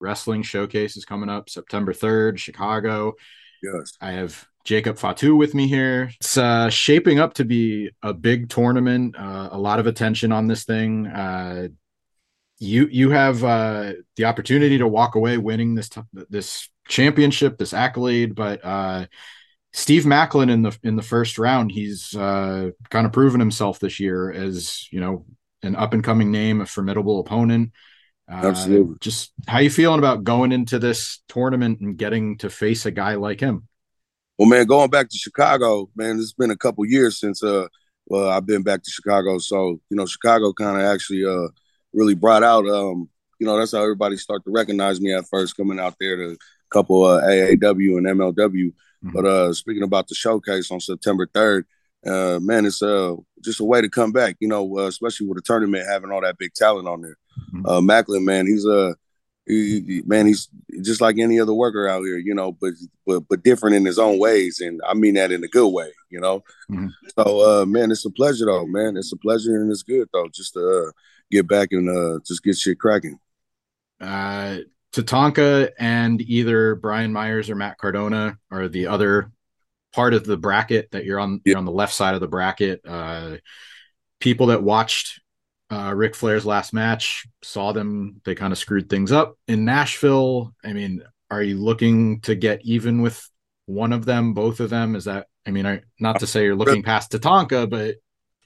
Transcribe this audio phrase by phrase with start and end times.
[0.00, 3.14] Wrestling Showcase is coming up September 3rd, Chicago.
[3.62, 3.92] Yes.
[4.00, 6.10] I have Jacob Fatu with me here.
[6.20, 10.46] It's uh, shaping up to be a big tournament, uh, a lot of attention on
[10.46, 11.06] this thing.
[11.06, 11.68] Uh,
[12.58, 17.72] you you have uh, the opportunity to walk away winning this t- this championship, this
[17.72, 19.06] accolade, but uh,
[19.72, 23.98] Steve Maclin in the in the first round, he's uh, kind of proven himself this
[23.98, 25.24] year as you know
[25.62, 27.72] an up and coming name, a formidable opponent.
[28.30, 28.96] Uh, Absolutely.
[29.00, 33.14] Just how you feeling about going into this tournament and getting to face a guy
[33.14, 33.66] like him?
[34.38, 37.66] Well, man, going back to Chicago, man, it's been a couple years since uh,
[38.06, 39.38] well, I've been back to Chicago.
[39.38, 41.48] So you know, Chicago kind of actually uh
[41.92, 43.08] really brought out um,
[43.40, 46.32] you know, that's how everybody started to recognize me at first coming out there to
[46.32, 46.36] a
[46.70, 48.36] couple uh, AAW and MLW.
[48.36, 49.10] Mm-hmm.
[49.12, 51.64] But uh, speaking about the showcase on September 3rd,
[52.06, 55.36] uh, man, it's uh, just a way to come back, you know, uh, especially with
[55.36, 57.16] the tournament having all that big talent on there.
[57.52, 57.66] Mm-hmm.
[57.66, 58.94] Uh, Maclin, man, he's a uh,
[59.46, 60.48] he, he, man, he's
[60.82, 62.74] just like any other worker out here, you know, but
[63.06, 65.90] but but different in his own ways, and I mean that in a good way,
[66.08, 66.44] you know.
[66.70, 66.88] Mm-hmm.
[67.18, 68.96] So, uh, man, it's a pleasure though, man.
[68.96, 70.90] It's a pleasure and it's good though, just to uh,
[71.30, 73.18] get back and uh, just get shit cracking.
[74.00, 74.58] Uh,
[74.92, 79.30] Tatanka and either Brian Myers or Matt Cardona are the other
[79.92, 81.40] part of the bracket that you're on.
[81.44, 82.80] You're on the left side of the bracket.
[82.86, 83.36] Uh,
[84.20, 85.19] people that watched
[85.70, 88.20] uh, Ric Flair's last match saw them.
[88.24, 90.54] They kind of screwed things up in Nashville.
[90.64, 93.28] I mean, are you looking to get even with
[93.66, 94.96] one of them, both of them?
[94.96, 95.28] Is that?
[95.46, 97.96] I mean, I, not to say you're looking past Tatanka, but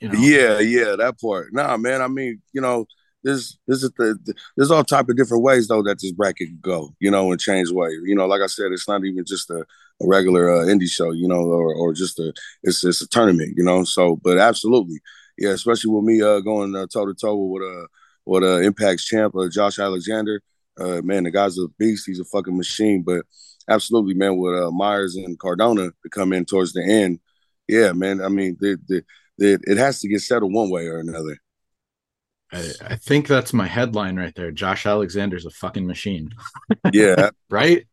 [0.00, 0.18] you know.
[0.18, 1.52] Yeah, yeah, that part.
[1.52, 2.02] Nah, man.
[2.02, 2.86] I mean, you know,
[3.24, 6.48] there's this is the, the, there's all type of different ways though that this bracket
[6.48, 7.88] can go, you know, and change way.
[8.04, 11.10] You know, like I said, it's not even just a, a regular uh, indie show,
[11.10, 13.82] you know, or or just a it's it's a tournament, you know.
[13.84, 15.00] So, but absolutely,
[15.38, 17.86] yeah, especially with me uh, going toe to toe with uh
[18.24, 20.40] with uh Impact's champ, uh, Josh Alexander.
[20.78, 22.04] Uh, man, the guy's a beast.
[22.06, 23.02] He's a fucking machine.
[23.02, 23.26] But
[23.68, 27.20] absolutely, man, with uh, Myers and Cardona to come in towards the end,
[27.68, 28.20] yeah, man.
[28.20, 29.04] I mean, the, the,
[29.38, 31.38] it has to get settled one way or another.
[32.52, 34.50] I, I think that's my headline right there.
[34.52, 36.30] Josh Alexander's a fucking machine.
[36.92, 37.30] Yeah.
[37.50, 37.86] right.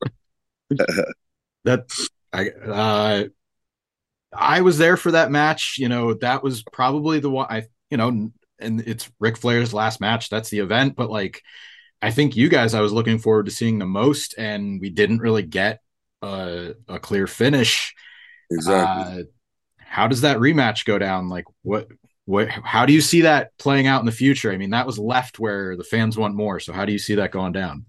[1.63, 1.89] that
[2.33, 3.23] I uh
[4.33, 5.75] I was there for that match.
[5.77, 9.99] You know, that was probably the one I you know, and it's Ric Flair's last
[9.99, 10.29] match.
[10.29, 11.41] That's the event, but like
[12.01, 15.19] I think you guys I was looking forward to seeing the most, and we didn't
[15.19, 15.81] really get
[16.21, 17.93] a, a clear finish.
[18.49, 19.21] Exactly.
[19.21, 19.23] Uh,
[19.77, 21.29] how does that rematch go down?
[21.29, 21.87] Like what
[22.25, 24.51] what how do you see that playing out in the future?
[24.51, 26.59] I mean, that was left where the fans want more.
[26.59, 27.85] So how do you see that going down?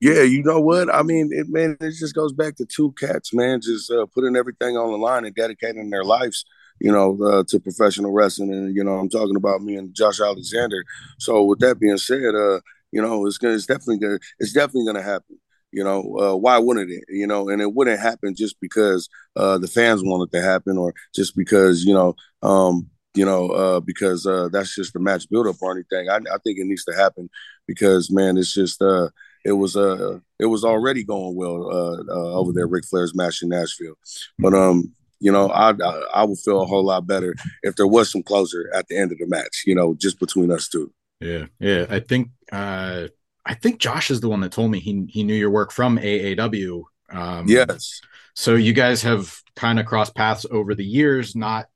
[0.00, 0.94] Yeah, you know what?
[0.94, 4.36] I mean, it man, it just goes back to two cats, man, just uh, putting
[4.36, 6.44] everything on the line and dedicating their lives,
[6.80, 8.52] you know, uh, to professional wrestling.
[8.52, 10.84] And you know, I'm talking about me and Josh Alexander.
[11.18, 12.60] So with that being said, uh,
[12.92, 15.38] you know, it's gonna, it's definitely gonna, it's definitely gonna happen.
[15.72, 17.04] You know, uh, why wouldn't it?
[17.08, 20.76] You know, and it wouldn't happen just because uh, the fans want it to happen,
[20.76, 25.28] or just because you know, um, you know, uh, because uh, that's just the match
[25.30, 26.08] buildup or anything.
[26.10, 27.30] I, I, think it needs to happen
[27.66, 29.08] because, man, it's just uh,
[29.46, 32.66] it was uh, it was already going well uh, uh, over there.
[32.66, 33.94] Ric Flair's match in Nashville,
[34.38, 37.86] but um, you know, I, I, I would feel a whole lot better if there
[37.86, 39.62] was some closure at the end of the match.
[39.64, 40.92] You know, just between us two.
[41.20, 41.86] Yeah, yeah.
[41.88, 43.06] I think uh,
[43.44, 45.98] I think Josh is the one that told me he he knew your work from
[45.98, 46.82] AAW.
[47.10, 48.00] Um, yes.
[48.34, 51.66] So you guys have kind of crossed paths over the years, not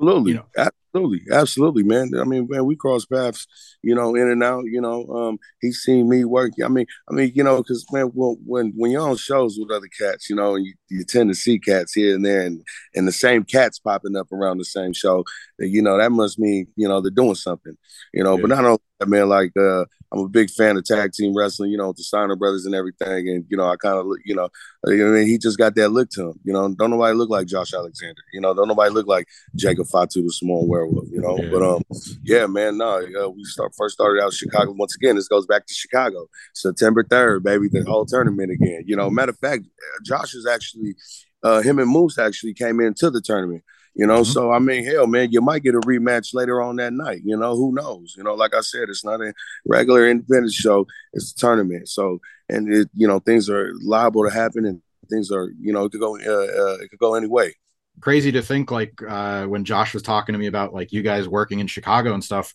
[0.00, 0.32] Absolutely.
[0.32, 0.46] You know,
[0.94, 1.20] absolutely.
[1.30, 2.10] Absolutely, man.
[2.18, 3.46] I mean, man, we cross paths,
[3.82, 5.06] you know, in and out, you know.
[5.08, 6.52] Um, he's seen me work.
[6.64, 9.88] I mean, I mean, you know, because man, when when you're on shows with other
[9.98, 12.62] cats, you know, you, you tend to see cats here and there and
[12.94, 15.22] and the same cats popping up around the same show,
[15.58, 17.76] you know, that must mean, you know, they're doing something,
[18.14, 18.36] you know.
[18.36, 18.40] Yeah.
[18.42, 21.78] But not only man, like uh I'm a big fan of tag team wrestling, you
[21.78, 23.28] know, the Steiner brothers and everything.
[23.28, 24.48] And, you know, I kind of, you know,
[24.84, 26.40] I mean, he just got that look to him.
[26.42, 28.20] You know, don't nobody look like Josh Alexander.
[28.32, 31.38] You know, don't nobody look like Jacob Fatu, the Samoan werewolf, you know.
[31.38, 31.50] Yeah.
[31.52, 31.82] But, um,
[32.24, 34.72] yeah, man, no, uh, we start first started out Chicago.
[34.72, 38.82] Once again, this goes back to Chicago, September 3rd, baby, the whole tournament again.
[38.86, 39.66] You know, matter of fact,
[40.04, 40.96] Josh is actually,
[41.44, 43.62] uh, him and Moose actually came into the tournament.
[43.94, 44.32] You know, mm-hmm.
[44.32, 47.22] so I mean, hell, man, you might get a rematch later on that night.
[47.24, 48.14] You know, who knows?
[48.16, 49.32] You know, like I said, it's not a
[49.66, 51.88] regular independent show; it's a tournament.
[51.88, 55.84] So, and it, you know, things are liable to happen, and things are, you know,
[55.84, 57.56] it could go, uh, uh, it could go any way.
[58.00, 61.28] Crazy to think, like uh, when Josh was talking to me about like you guys
[61.28, 62.54] working in Chicago and stuff.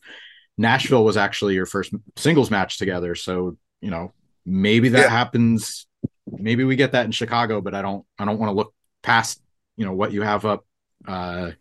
[0.58, 4.14] Nashville was actually your first singles match together, so you know
[4.46, 5.10] maybe that yeah.
[5.10, 5.86] happens.
[6.26, 8.06] Maybe we get that in Chicago, but I don't.
[8.18, 8.74] I don't want to look
[9.04, 9.42] past
[9.76, 10.66] you know what you have up
[11.08, 11.52] uh,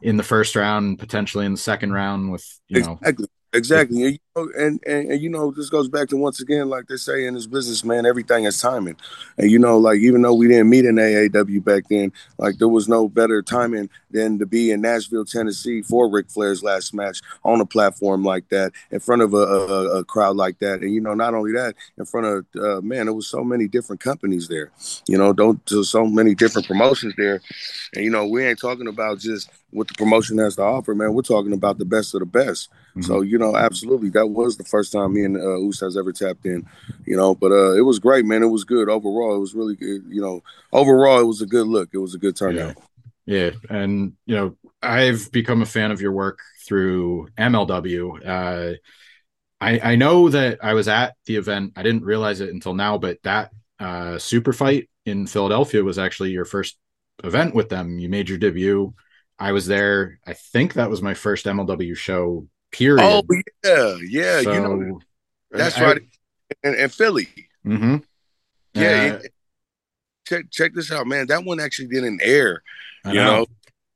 [0.00, 4.20] in the first round, potentially in the second round with you know exactly exactly.
[4.34, 7.34] And, and, and you know this goes back to once again like they say in
[7.34, 8.96] this business man everything is timing.
[9.36, 12.68] And you know like even though we didn't meet in AAW back then like there
[12.68, 17.20] was no better timing than to be in Nashville Tennessee for Ric Flair's last match
[17.44, 20.80] on a platform like that in front of a, a, a crowd like that.
[20.80, 23.68] And you know not only that in front of uh, man there was so many
[23.68, 24.70] different companies there.
[25.06, 27.42] You know don't so many different promotions there.
[27.94, 31.12] And you know we ain't talking about just what the promotion has to offer man.
[31.12, 32.70] We're talking about the best of the best.
[32.92, 33.02] Mm-hmm.
[33.02, 36.12] so you know absolutely that was the first time me and uh, Us has ever
[36.12, 36.66] tapped in,
[37.04, 37.34] you know.
[37.34, 38.42] But uh, it was great, man.
[38.42, 39.36] It was good overall.
[39.36, 40.42] It was really good, you know.
[40.72, 41.90] Overall, it was a good look.
[41.92, 42.76] It was a good turnout.
[43.26, 43.50] Yeah, yeah.
[43.70, 48.26] and you know, I've become a fan of your work through MLW.
[48.26, 48.74] Uh,
[49.60, 51.72] I I know that I was at the event.
[51.76, 56.30] I didn't realize it until now, but that uh, super fight in Philadelphia was actually
[56.30, 56.78] your first
[57.24, 57.98] event with them.
[57.98, 58.94] You made your debut.
[59.38, 60.20] I was there.
[60.26, 63.00] I think that was my first MLW show Period.
[63.02, 63.22] Oh
[63.62, 64.42] yeah, yeah.
[64.42, 65.00] So, you know,
[65.50, 66.02] that's I, right.
[66.64, 67.28] And, and Philly.
[67.64, 67.96] Mm-hmm.
[68.74, 69.18] Yeah.
[69.18, 69.28] Uh,
[70.26, 71.26] check check this out, man.
[71.26, 72.62] That one actually didn't air.
[73.04, 73.36] You know.
[73.40, 73.46] know.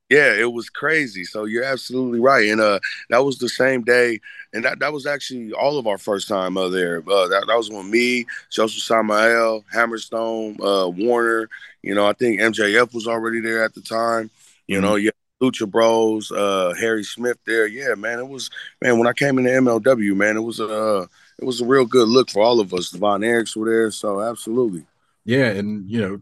[0.09, 1.25] Yeah, it was crazy.
[1.25, 2.79] So you're absolutely right, and uh,
[3.09, 4.21] that was the same day,
[4.53, 6.99] and that, that was actually all of our first time uh, there.
[6.99, 11.49] Uh, that, that was when me, Josef Samael, Hammerstone, uh, Warner.
[11.81, 14.29] You know, I think MJF was already there at the time.
[14.65, 14.85] You mm-hmm.
[14.85, 15.11] know, yeah,
[15.41, 17.67] Lucha Bros, uh, Harry Smith there.
[17.67, 18.49] Yeah, man, it was
[18.81, 21.05] man when I came into MLW, man, it was a uh,
[21.39, 22.89] it was a real good look for all of us.
[22.89, 24.85] The Von Erichs were there, so absolutely.
[25.25, 26.21] Yeah, and you know,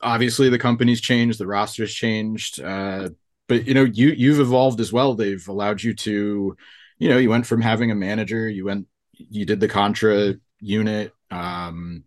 [0.00, 3.10] obviously the company's changed, the roster's changed, uh,
[3.48, 5.14] but you know, you you've evolved as well.
[5.14, 6.56] They've allowed you to,
[6.98, 11.12] you know, you went from having a manager, you went, you did the Contra unit.
[11.30, 12.04] Um,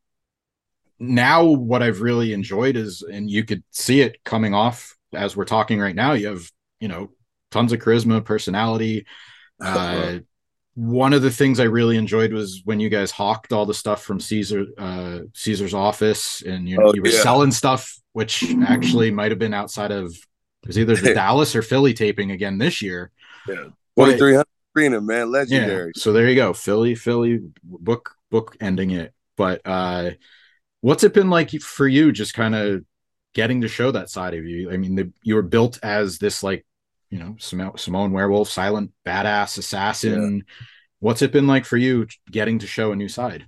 [1.00, 5.46] now, what I've really enjoyed is, and you could see it coming off as we're
[5.46, 6.50] talking right now, you have
[6.80, 7.12] you know
[7.52, 9.06] tons of charisma, personality.
[9.60, 10.20] Uh,
[10.74, 14.04] one of the things I really enjoyed was when you guys hawked all the stuff
[14.04, 17.22] from Cesar uh, Cesar's office, and you, oh, you were yeah.
[17.22, 21.62] selling stuff which actually might have been outside of it was either the Dallas or
[21.62, 23.12] Philly taping again this year.
[23.48, 23.66] Yeah,
[23.96, 25.92] twenty three hundred arena, man, legendary.
[25.96, 29.14] Yeah, so there you go, Philly, Philly book book ending it.
[29.38, 30.12] But uh,
[30.82, 32.12] what's it been like for you?
[32.12, 32.84] Just kind of
[33.34, 34.72] getting to show that side of you.
[34.72, 36.66] I mean, the, you were built as this like,
[37.10, 40.38] you know, Samoan werewolf, silent badass assassin.
[40.38, 40.54] Yeah.
[41.00, 43.46] What's it been like for you getting to show a new side?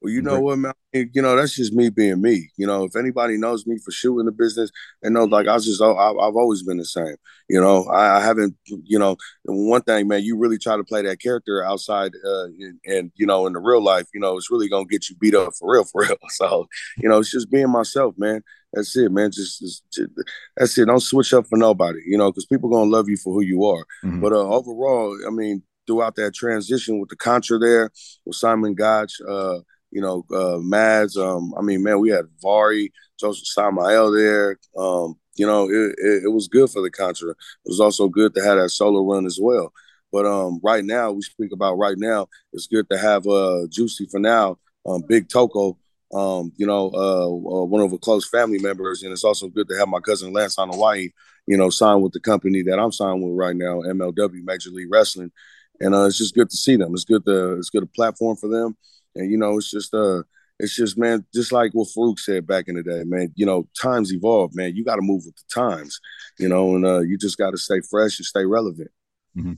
[0.00, 0.72] Well, you know what, man?
[0.92, 2.48] You know, that's just me being me.
[2.56, 4.70] You know, if anybody knows me for shooting the business,
[5.02, 7.16] and know, like I was just, I, have always been the same.
[7.48, 11.02] You know, I, I, haven't, you know, one thing, man, you really try to play
[11.02, 14.50] that character outside, uh, and, and, you know, in the real life, you know, it's
[14.50, 16.16] really gonna get you beat up for real, for real.
[16.30, 16.66] So,
[16.96, 18.42] you know, it's just being myself, man.
[18.72, 19.32] That's it, man.
[19.32, 20.08] Just, just, just,
[20.56, 20.86] that's it.
[20.86, 23.64] Don't switch up for nobody, you know, because people gonna love you for who you
[23.64, 23.84] are.
[24.04, 24.20] Mm-hmm.
[24.20, 27.90] But uh, overall, I mean, throughout that transition with the Contra there,
[28.24, 29.58] with Simon Gotch, uh,
[29.90, 31.16] you know, uh, Mads.
[31.16, 34.58] Um, I mean, man, we had Vari, Josef Samael there.
[34.76, 37.30] Um, you know, it, it, it, was good for the Contra.
[37.30, 39.72] It was also good to have that solo run as well.
[40.12, 44.06] But um, right now, we speak about right now, it's good to have uh, Juicy
[44.06, 44.56] Finau,
[44.86, 45.78] um, Big Toko,
[46.12, 49.02] um, you know, uh, uh, one of a close family members.
[49.02, 51.12] And it's also good to have my cousin Lance Anoa'i,
[51.46, 54.90] you know, signed with the company that I'm signed with right now, MLW, Major League
[54.90, 55.30] Wrestling.
[55.78, 56.92] And uh, it's just good to see them.
[56.92, 58.76] It's good to, it's good a platform for them.
[59.14, 60.22] And, you know, it's just, uh,
[60.58, 63.66] it's just, man, just like what Faarooq said back in the day, man, you know,
[63.80, 64.76] times evolve, man.
[64.76, 66.00] You got to move with the times,
[66.38, 68.90] you know, and uh, you just got to stay fresh and stay relevant.
[69.36, 69.52] Mm-hmm.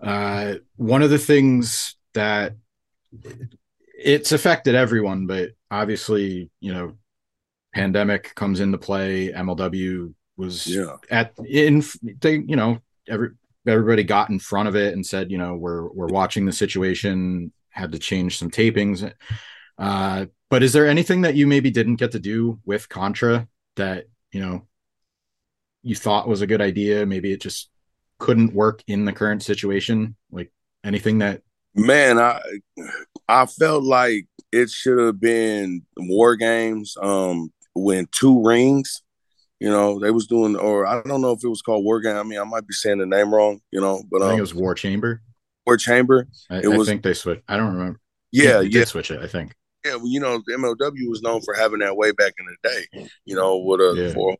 [0.00, 2.54] Uh, one of the things that
[3.98, 6.96] it's affected everyone, but obviously, you know,
[7.74, 9.32] pandemic comes into play.
[9.32, 10.96] MLW was yeah.
[11.10, 11.82] at in
[12.20, 12.78] they, you know,
[13.08, 13.30] every
[13.66, 17.52] everybody got in front of it and said, you know, we're we're watching the situation,
[17.74, 19.12] had to change some tapings.
[19.76, 24.06] Uh, but is there anything that you maybe didn't get to do with Contra that,
[24.32, 24.66] you know,
[25.82, 27.04] you thought was a good idea?
[27.04, 27.70] Maybe it just
[28.18, 30.16] couldn't work in the current situation?
[30.30, 30.52] Like
[30.84, 31.42] anything that
[31.74, 32.40] man, I
[33.28, 39.02] I felt like it should have been war games um when two rings.
[39.60, 42.16] You know, they was doing or I don't know if it was called war game.
[42.16, 44.38] I mean, I might be saying the name wrong, you know, but um, I think
[44.38, 45.22] it was War Chamber.
[45.66, 46.28] War Chamber.
[46.50, 47.42] I, it I was, think they switched.
[47.48, 48.00] I don't remember.
[48.32, 48.68] Yeah, yeah.
[48.68, 49.54] did switch it, I think.
[49.84, 52.68] Yeah, well, you know, the MLW was known for having that way back in the
[52.68, 53.08] day.
[53.24, 54.12] You know, with a yeah.
[54.14, 54.36] for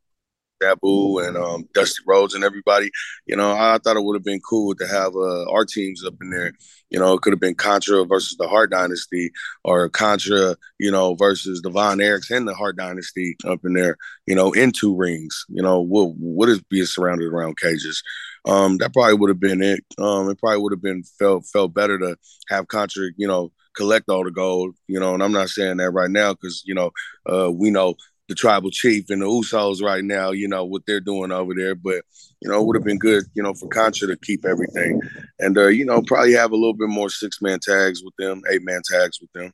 [0.62, 2.90] Sabu and um, Dusty Rhodes and everybody.
[3.26, 6.14] You know, I thought it would have been cool to have uh, our teams up
[6.20, 6.52] in there.
[6.90, 9.30] You know, it could have been Contra versus the Hart Dynasty
[9.64, 13.96] or Contra, you know, versus the Von Erichs and the Hart Dynasty up in there,
[14.26, 15.44] you know, in two rings.
[15.48, 18.02] You know, what what is being surrounded around cages.
[18.46, 19.84] Um, that probably would have been it.
[19.98, 22.16] Um, it probably would have been felt felt better to
[22.48, 25.14] have Contra, you know, collect all the gold, you know.
[25.14, 26.90] And I'm not saying that right now because you know
[27.26, 27.94] uh, we know
[28.28, 31.74] the tribal chief and the Usos right now, you know what they're doing over there.
[31.74, 32.02] But
[32.40, 35.00] you know, it would have been good, you know, for Contra to keep everything,
[35.38, 38.42] and uh, you know, probably have a little bit more six man tags with them,
[38.50, 39.52] eight man tags with them.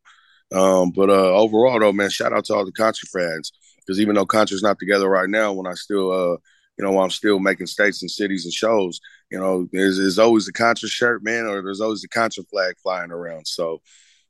[0.52, 4.14] Um, but uh, overall, though, man, shout out to all the Contra fans because even
[4.14, 6.37] though Contra's not together right now, when I still, uh,
[6.81, 10.49] you know, I'm still making states and cities and shows, you know, there's, there's always
[10.49, 13.47] a Contra shirt, man, or there's always a Contra flag flying around.
[13.47, 13.83] So,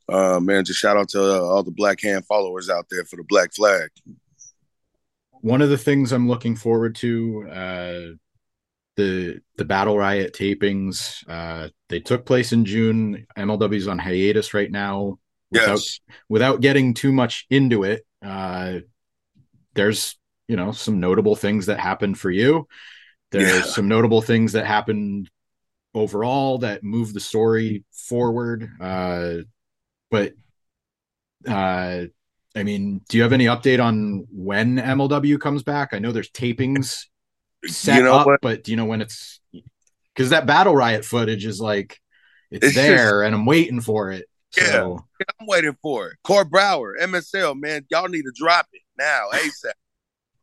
[0.09, 3.15] uh, man, just shout out to uh, all the Black Hand followers out there for
[3.15, 3.91] the Black Flag.
[5.43, 8.01] One of the things I'm looking forward to, uh,
[8.97, 13.29] the the Battle Riot tapings, uh, they took place in June.
[13.39, 15.21] MLW's on hiatus right now
[15.53, 16.01] without yes.
[16.29, 18.79] without getting too much into it uh
[19.75, 20.17] there's
[20.51, 22.67] you know some notable things that happened for you
[23.31, 23.63] there's yeah.
[23.63, 25.31] some notable things that happened
[25.95, 29.35] overall that move the story forward uh
[30.11, 30.33] but
[31.49, 32.03] uh
[32.57, 36.31] i mean do you have any update on when mlw comes back i know there's
[36.31, 37.05] tapings
[37.67, 38.41] set you know up what?
[38.41, 39.39] but do you know when it's
[40.13, 42.01] because that battle riot footage is like
[42.51, 44.27] it's, it's there just, and i'm waiting for it
[44.57, 44.83] yeah,
[45.41, 46.17] I'm waiting for it.
[46.25, 49.75] Court Bauer MSL, man, y'all need to drop it now, ASAP.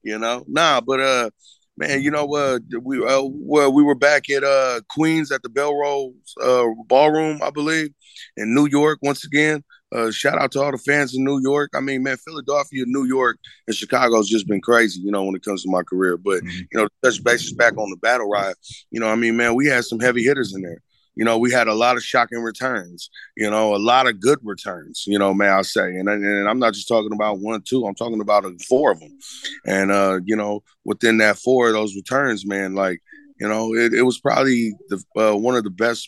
[0.04, 1.30] You know, nah, but uh,
[1.78, 5.50] man, you know, uh, we uh, well, we were back at uh Queens at the
[5.54, 7.90] Melrose uh Ballroom, I believe,
[8.38, 9.64] in New York once again.
[9.96, 11.72] Uh, shout out to all the fans in New York.
[11.74, 13.38] I mean, man, Philadelphia, New York,
[13.68, 16.18] and Chicago's just been crazy, you know, when it comes to my career.
[16.18, 16.60] But mm-hmm.
[16.72, 18.58] you know, touch bases back on the battle riot.
[18.92, 20.82] You know, I mean, man, we had some heavy hitters in there
[21.18, 24.38] you know, we had a lot of shocking returns, you know, a lot of good
[24.44, 25.82] returns, you know, may I say.
[25.82, 29.18] And, and I'm not just talking about one, two, I'm talking about four of them.
[29.66, 33.02] And, uh, you know, within that four of those returns, man, like,
[33.40, 36.08] you know, it, it was probably the uh, one of the best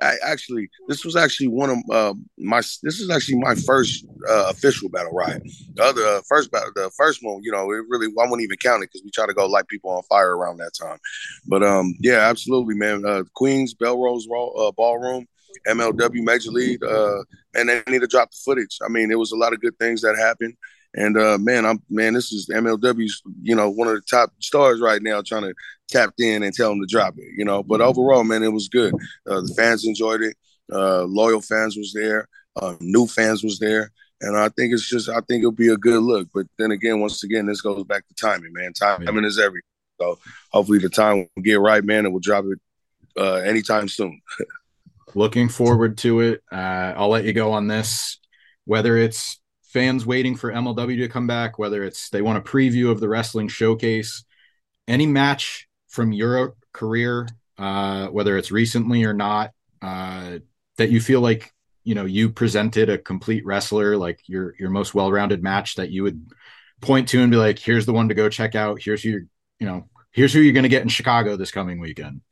[0.00, 2.58] I, actually, this was actually one of uh, my.
[2.58, 5.42] This is actually my first uh, official battle riot.
[5.74, 8.56] The other uh, first battle, the first one, you know, it really I wouldn't even
[8.58, 10.98] count it because we try to go light people on fire around that time.
[11.46, 13.04] But um, yeah, absolutely, man.
[13.04, 15.26] Uh, Queens Melrose uh, Ballroom,
[15.66, 17.22] MLW Major League, uh,
[17.54, 18.78] and they need to drop the footage.
[18.84, 20.54] I mean, there was a lot of good things that happened.
[20.94, 24.80] And uh, man, I'm man, this is MLW's, you know, one of the top stars
[24.80, 25.54] right now, trying to
[25.88, 27.62] tap in and tell them to drop it, you know.
[27.62, 28.94] But overall, man, it was good.
[29.28, 30.36] Uh, the fans enjoyed it.
[30.72, 32.28] Uh, loyal fans was there.
[32.60, 33.92] Uh, new fans was there.
[34.20, 36.28] And I think it's just, I think it'll be a good look.
[36.34, 38.72] But then again, once again, this goes back to timing, man.
[38.72, 39.26] Timing yeah.
[39.26, 39.62] is everything.
[40.00, 40.18] So
[40.50, 42.58] hopefully the time will get right, man, and we'll drop it
[43.18, 44.20] uh, anytime soon.
[45.14, 46.42] Looking forward to it.
[46.52, 48.18] Uh, I'll let you go on this.
[48.64, 49.40] Whether it's
[49.72, 53.08] fans waiting for MLW to come back, whether it's they want a preview of the
[53.08, 54.24] wrestling showcase,
[54.88, 60.38] any match from your career, uh, whether it's recently or not, uh,
[60.76, 61.52] that you feel like
[61.84, 66.02] you know you presented a complete wrestler, like your your most well-rounded match that you
[66.02, 66.30] would
[66.80, 68.82] point to and be like, here's the one to go check out.
[68.82, 69.26] Here's who you're,
[69.58, 72.22] you know, here's who you're going to get in Chicago this coming weekend.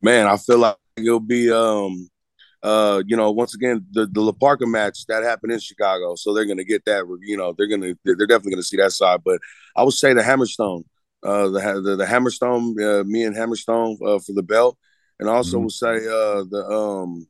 [0.00, 2.08] Man, I feel like it'll be um
[2.62, 6.34] uh, you know, once again, the the La Parka match that happened in Chicago, so
[6.34, 7.04] they're gonna get that.
[7.22, 9.20] You know, they're gonna they're definitely gonna see that side.
[9.24, 9.40] But
[9.76, 10.84] I would say the Hammerstone,
[11.22, 14.76] uh, the the, the Hammerstone, uh, me and Hammerstone uh, for the belt,
[15.20, 15.64] and also mm-hmm.
[15.64, 17.28] would say uh the um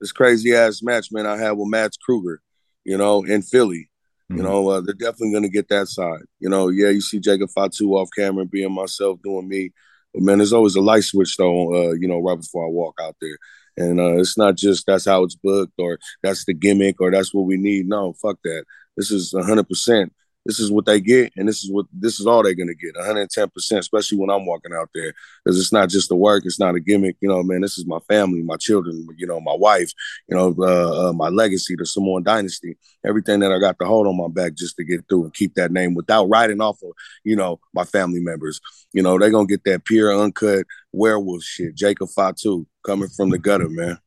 [0.00, 2.40] this crazy ass match, man, I had with Mads Kruger,
[2.84, 3.90] you know, in Philly.
[4.30, 4.36] Mm-hmm.
[4.36, 6.20] You know, uh, they're definitely gonna get that side.
[6.40, 9.70] You know, yeah, you see Jacob Fatu off camera being myself, doing me.
[10.12, 12.98] But man, there's always a light switch though, uh, you know, right before I walk
[13.00, 13.38] out there.
[13.78, 17.32] And uh, it's not just that's how it's booked or that's the gimmick or that's
[17.32, 17.88] what we need.
[17.88, 18.64] No, fuck that.
[18.96, 20.10] This is 100%
[20.48, 22.96] this is what they get, and this is what this is all they're gonna get,
[22.96, 25.12] 110 percent, especially when I'm walking out there,
[25.44, 27.60] because it's not just the work, it's not a gimmick, you know, man.
[27.60, 29.92] This is my family, my children, you know, my wife,
[30.26, 34.06] you know, uh, uh, my legacy, the Samoan dynasty, everything that I got to hold
[34.06, 36.92] on my back just to get through and keep that name without riding off of,
[37.24, 38.58] you know, my family members.
[38.94, 41.74] You know, they're gonna get that pure, uncut werewolf shit.
[41.74, 43.98] Jacob Fatu coming from the gutter, man.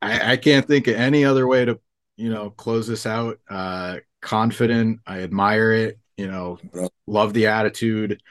[0.00, 1.78] I, I can't think of any other way to,
[2.16, 3.38] you know, close this out.
[3.48, 5.00] Uh, confident.
[5.06, 5.98] I admire it.
[6.16, 6.58] You know,
[7.06, 8.22] love the attitude.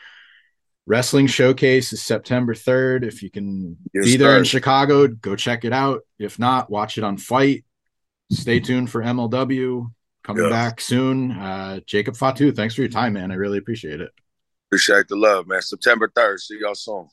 [0.88, 3.04] Wrestling Showcase is September 3rd.
[3.04, 6.02] If you can yes, be there in Chicago, go check it out.
[6.18, 7.64] If not, watch it on FITE.
[8.32, 9.92] Stay tuned for MLW
[10.24, 11.32] coming back soon.
[11.32, 13.32] Uh, Jacob Fatu, thanks for your time, man.
[13.32, 14.12] I really appreciate it.
[14.70, 15.62] Appreciate the love, man.
[15.62, 16.40] September 3rd.
[16.40, 17.08] See y'all soon.